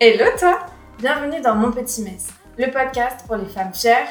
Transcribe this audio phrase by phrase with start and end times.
[0.00, 0.60] Hello toi
[1.00, 4.06] Bienvenue dans Mon Petit Mess, le podcast pour les femmes fières,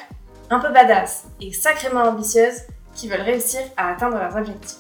[0.49, 2.63] un peu badass et sacrément ambitieuses
[2.93, 4.75] qui veulent réussir à atteindre leurs objectifs.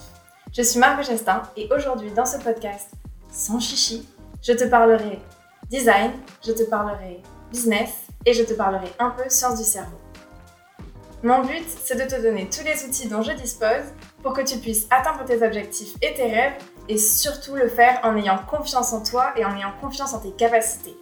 [0.51, 2.89] Je suis Margot Gestin et aujourd'hui dans ce podcast,
[3.31, 4.05] sans chichi,
[4.43, 5.19] je te parlerai
[5.69, 6.11] design,
[6.45, 7.91] je te parlerai business
[8.25, 9.95] et je te parlerai un peu science du cerveau.
[11.23, 13.91] Mon but, c'est de te donner tous les outils dont je dispose
[14.21, 16.53] pour que tu puisses atteindre tes objectifs et tes rêves
[16.87, 20.29] et surtout le faire en ayant confiance en toi et en ayant confiance en tes
[20.29, 20.95] capacités.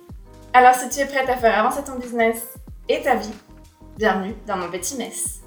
[0.53, 2.37] Alors si tu es prête à faire avancer ton business
[2.87, 3.33] et ta vie,
[3.97, 5.41] bienvenue dans mon petit mess.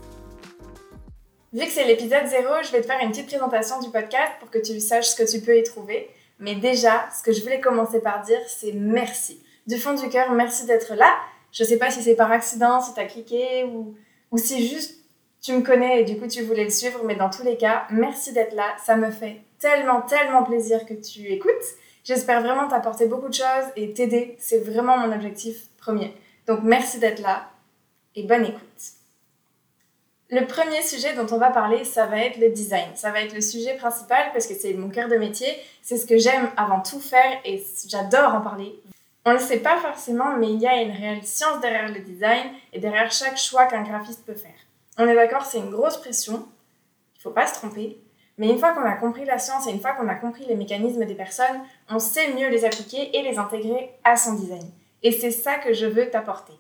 [1.55, 4.51] Vu que c'est l'épisode 0, je vais te faire une petite présentation du podcast pour
[4.51, 6.11] que tu saches ce que tu peux y trouver.
[6.41, 9.43] Mais déjà, ce que je voulais commencer par dire, c'est merci.
[9.67, 11.17] Du fond du cœur, merci d'être là.
[11.53, 13.97] Je sais pas si c'est par accident, si tu as cliqué ou
[14.31, 14.97] ou si juste
[15.41, 17.87] tu me connais et du coup tu voulais le suivre, mais dans tous les cas,
[17.91, 18.77] merci d'être là.
[18.85, 21.53] Ça me fait tellement, tellement plaisir que tu écoutes.
[22.05, 24.37] J'espère vraiment t'apporter beaucoup de choses et t'aider.
[24.39, 26.15] C'est vraiment mon objectif premier.
[26.47, 27.51] Donc merci d'être là
[28.15, 28.63] et bonne écoute.
[30.31, 32.89] Le premier sujet dont on va parler, ça va être le design.
[32.95, 35.49] Ça va être le sujet principal parce que c'est mon cœur de métier.
[35.81, 38.79] C'est ce que j'aime avant tout faire et j'adore en parler.
[39.25, 42.01] On ne le sait pas forcément, mais il y a une réelle science derrière le
[42.01, 44.51] design et derrière chaque choix qu'un graphiste peut faire.
[44.97, 46.49] On est d'accord, c'est une grosse pression,
[47.17, 47.99] il faut pas se tromper,
[48.39, 50.55] mais une fois qu'on a compris la science et une fois qu'on a compris les
[50.55, 51.61] mécanismes des personnes,
[51.91, 54.71] on sait mieux les appliquer et les intégrer à son design.
[55.03, 56.55] Et c'est ça que je veux t'apporter.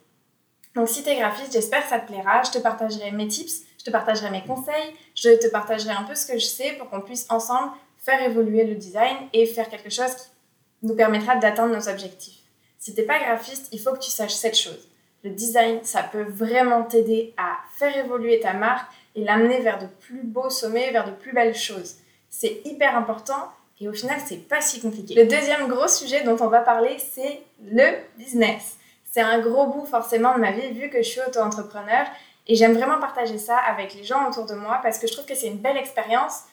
[0.75, 3.63] Donc si tu es graphiste, j'espère que ça te plaira, je te partagerai mes tips,
[3.79, 6.91] je te partagerai mes conseils, je te partagerai un peu ce que je sais pour
[6.91, 11.75] qu'on puisse ensemble faire évoluer le design et faire quelque chose qui nous permettra d'atteindre
[11.75, 12.38] nos objectifs.
[12.79, 14.89] Si t'es pas graphiste, il faut que tu saches cette chose.
[15.25, 19.87] Le design, ça peut vraiment t'aider à faire évoluer ta marque et l'amener vers de
[19.87, 21.97] plus beaux sommets, vers de plus belles choses.
[22.31, 25.15] C'est hyper important et au final, c'est pas si compliqué.
[25.15, 28.77] Le deuxième gros sujet dont on va parler, c'est le business.
[29.11, 32.07] C'est un gros bout forcément de ma vie vu que je suis auto-entrepreneur
[32.47, 35.27] et j'aime vraiment partager ça avec les gens autour de moi parce que je trouve
[35.27, 36.45] que c'est une belle expérience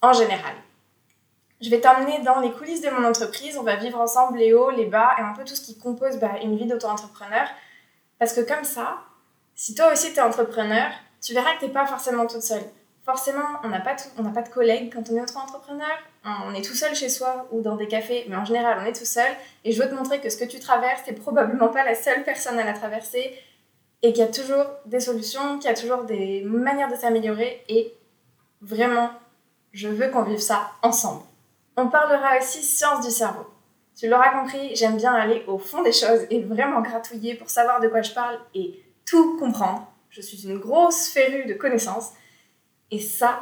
[0.00, 0.54] en général.
[1.62, 3.56] Je vais t'emmener dans les coulisses de mon entreprise.
[3.56, 6.16] On va vivre ensemble les hauts, les bas et un peu tout ce qui compose
[6.16, 7.46] bah, une vie d'auto-entrepreneur.
[8.18, 8.98] Parce que comme ça,
[9.54, 10.90] si toi aussi tu es entrepreneur,
[11.20, 12.64] tu verras que tu n'es pas forcément toute seule.
[13.04, 13.94] Forcément, on n'a pas,
[14.34, 15.96] pas de collègues quand on est auto-entrepreneur.
[16.24, 18.96] On est tout seul chez soi ou dans des cafés, mais en général, on est
[18.96, 19.30] tout seul.
[19.64, 22.24] Et je veux te montrer que ce que tu traverses, tu probablement pas la seule
[22.24, 23.38] personne à la traverser
[24.02, 27.64] et qu'il y a toujours des solutions, qu'il y a toujours des manières de s'améliorer.
[27.68, 27.94] Et
[28.60, 29.10] vraiment,
[29.72, 31.22] je veux qu'on vive ça ensemble.
[31.76, 33.46] On parlera aussi science du cerveau.
[33.96, 37.80] Tu l'auras compris, j'aime bien aller au fond des choses et vraiment gratouiller pour savoir
[37.80, 39.86] de quoi je parle et tout comprendre.
[40.10, 42.10] Je suis une grosse férue de connaissances.
[42.90, 43.40] Et ça,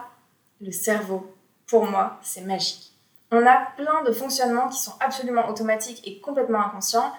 [0.61, 1.35] le cerveau,
[1.67, 2.93] pour moi, c'est magique.
[3.33, 7.13] On a plein de fonctionnements qui sont absolument automatiques et complètement inconscients,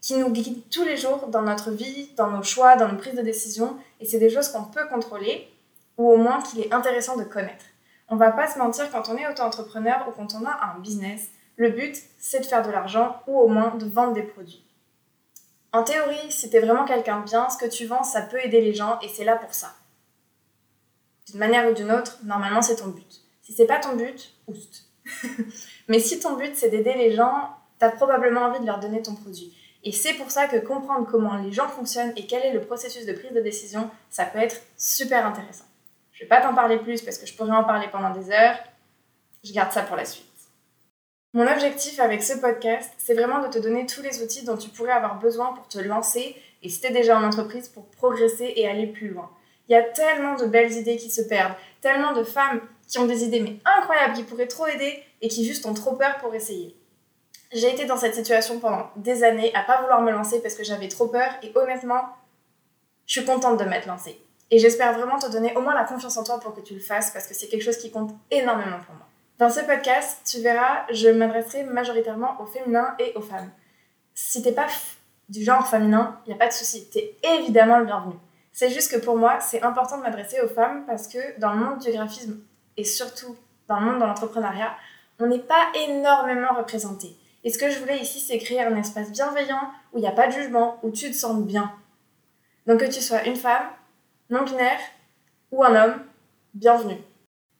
[0.00, 3.14] qui nous guident tous les jours dans notre vie, dans nos choix, dans nos prises
[3.14, 3.76] de décision.
[4.00, 5.48] Et c'est des choses qu'on peut contrôler,
[5.98, 7.64] ou au moins qu'il est intéressant de connaître.
[8.12, 11.28] On va pas se mentir, quand on est auto-entrepreneur ou quand on a un business,
[11.54, 14.64] le but, c'est de faire de l'argent ou au moins de vendre des produits.
[15.72, 18.44] En théorie, si tu es vraiment quelqu'un de bien, ce que tu vends, ça peut
[18.44, 19.74] aider les gens et c'est là pour ça.
[21.28, 23.22] D'une manière ou d'une autre, normalement, c'est ton but.
[23.42, 24.88] Si c'est pas ton but, oust.
[25.88, 29.02] Mais si ton but, c'est d'aider les gens, tu as probablement envie de leur donner
[29.02, 29.56] ton produit.
[29.84, 33.06] Et c'est pour ça que comprendre comment les gens fonctionnent et quel est le processus
[33.06, 35.64] de prise de décision, ça peut être super intéressant.
[36.20, 38.56] Je vais pas t'en parler plus parce que je pourrais en parler pendant des heures.
[39.42, 40.26] Je garde ça pour la suite.
[41.32, 44.68] Mon objectif avec ce podcast, c'est vraiment de te donner tous les outils dont tu
[44.68, 48.52] pourrais avoir besoin pour te lancer et si tu es déjà en entreprise pour progresser
[48.54, 49.30] et aller plus loin.
[49.66, 53.06] Il y a tellement de belles idées qui se perdent, tellement de femmes qui ont
[53.06, 56.34] des idées mais incroyables, qui pourraient trop aider et qui juste ont trop peur pour
[56.34, 56.76] essayer.
[57.50, 60.64] J'ai été dans cette situation pendant des années à pas vouloir me lancer parce que
[60.64, 62.02] j'avais trop peur et honnêtement,
[63.06, 64.20] je suis contente de m'être lancée.
[64.50, 66.80] Et j'espère vraiment te donner au moins la confiance en toi pour que tu le
[66.80, 69.06] fasses parce que c'est quelque chose qui compte énormément pour moi.
[69.38, 73.50] Dans ce podcast, tu verras, je m'adresserai majoritairement aux féminins et aux femmes.
[74.12, 74.66] Si t'es pas
[75.28, 78.14] du genre féminin, il n'y a pas de souci, t'es évidemment le bienvenu.
[78.52, 81.60] C'est juste que pour moi, c'est important de m'adresser aux femmes parce que dans le
[81.60, 82.40] monde du graphisme
[82.76, 83.36] et surtout
[83.68, 84.74] dans le monde de l'entrepreneuriat,
[85.20, 87.16] on n'est pas énormément représenté.
[87.44, 90.12] Et ce que je voulais ici, c'est créer un espace bienveillant où il n'y a
[90.12, 91.72] pas de jugement, où tu te sens bien.
[92.66, 93.68] Donc que tu sois une femme,
[94.30, 94.78] non-binaire
[95.50, 96.00] ou un homme,
[96.54, 96.98] bienvenue.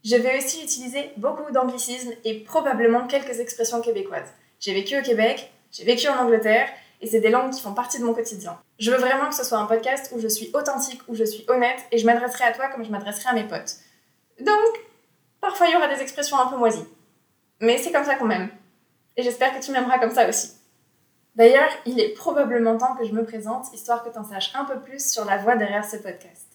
[0.05, 4.32] Je vais aussi utiliser beaucoup d'anglicismes et probablement quelques expressions québécoises.
[4.61, 6.69] J'ai vécu au Québec, j'ai vécu en Angleterre
[7.00, 8.56] et c'est des langues qui font partie de mon quotidien.
[8.78, 11.44] Je veux vraiment que ce soit un podcast où je suis authentique, où je suis
[11.49, 13.76] honnête et je m'adresserai à toi comme je m'adresserai à mes potes.
[14.38, 14.81] Donc,
[15.40, 16.87] parfois il y aura des expressions un peu moisies.
[17.61, 18.49] Mais c'est comme ça qu'on m'aime.
[19.16, 20.52] Et j'espère que tu m'aimeras comme ça aussi.
[21.34, 24.64] D'ailleurs, il est probablement temps que je me présente, histoire que tu en saches un
[24.64, 26.50] peu plus sur la voix derrière ce podcast.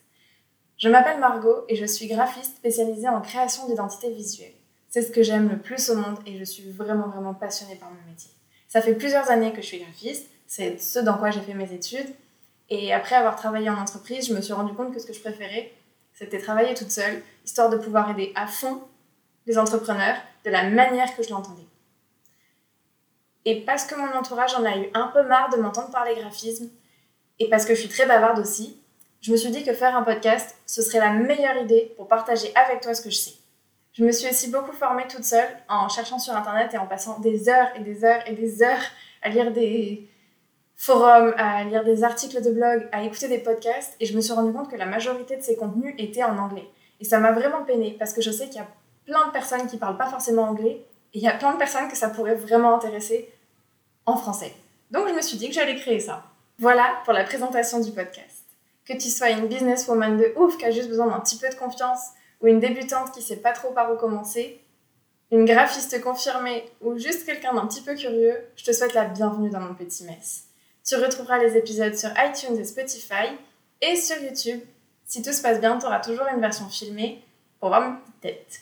[0.78, 4.52] Je m'appelle Margot et je suis graphiste spécialisée en création d'identité visuelle.
[4.90, 7.90] C'est ce que j'aime le plus au monde et je suis vraiment vraiment passionnée par
[7.90, 8.32] mon métier.
[8.68, 11.72] Ça fait plusieurs années que je suis graphiste, c'est ce dans quoi j'ai fait mes
[11.72, 12.14] études.
[12.70, 15.22] Et après avoir travaillé en entreprise, je me suis rendu compte que ce que je
[15.22, 15.72] préférais,
[16.14, 18.82] c'était travailler toute seule, histoire de pouvoir aider à fond
[19.46, 21.68] les entrepreneurs de la manière que je l'entendais.
[23.46, 26.70] Et parce que mon entourage en a eu un peu marre de m'entendre parler graphisme,
[27.40, 28.82] et parce que je suis très bavarde aussi,
[29.26, 32.52] je me suis dit que faire un podcast, ce serait la meilleure idée pour partager
[32.54, 33.34] avec toi ce que je sais.
[33.94, 37.18] Je me suis aussi beaucoup formée toute seule en cherchant sur Internet et en passant
[37.22, 38.84] des heures et des heures et des heures
[39.24, 40.08] à lire des
[40.76, 44.32] forums, à lire des articles de blog, à écouter des podcasts et je me suis
[44.32, 46.70] rendu compte que la majorité de ces contenus étaient en anglais.
[47.00, 48.68] Et ça m'a vraiment peinée parce que je sais qu'il y a
[49.08, 50.86] plein de personnes qui parlent pas forcément anglais
[51.16, 53.34] et il y a plein de personnes que ça pourrait vraiment intéresser
[54.06, 54.54] en français.
[54.92, 56.26] Donc je me suis dit que j'allais créer ça.
[56.60, 58.35] Voilà pour la présentation du podcast.
[58.86, 61.56] Que tu sois une businesswoman de ouf qui a juste besoin d'un petit peu de
[61.56, 62.12] confiance
[62.42, 64.62] ou une débutante qui sait pas trop par où commencer,
[65.32, 69.50] une graphiste confirmée ou juste quelqu'un d'un petit peu curieux, je te souhaite la bienvenue
[69.50, 70.46] dans mon petit mess.
[70.84, 73.36] Tu retrouveras les épisodes sur iTunes et Spotify
[73.82, 74.62] et sur YouTube.
[75.04, 77.24] Si tout se passe bien, tu auras toujours une version filmée
[77.60, 78.62] pour voir ma petite tête.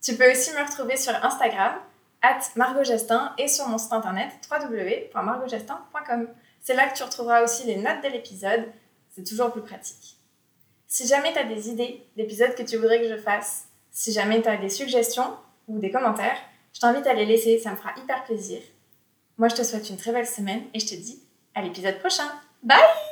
[0.00, 1.74] Tu peux aussi me retrouver sur Instagram,
[2.22, 6.28] at Margot Gestin, et sur mon site internet www.margotgestin.com.
[6.62, 8.64] C'est là que tu retrouveras aussi les notes de l'épisode,
[9.10, 10.16] c'est toujours plus pratique.
[10.86, 14.40] Si jamais tu as des idées d'épisodes que tu voudrais que je fasse, si jamais
[14.40, 15.36] tu as des suggestions
[15.66, 16.38] ou des commentaires,
[16.72, 18.60] je t'invite à les laisser, ça me fera hyper plaisir.
[19.38, 21.22] Moi, je te souhaite une très belle semaine et je te dis
[21.54, 22.30] à l'épisode prochain.
[22.62, 23.11] Bye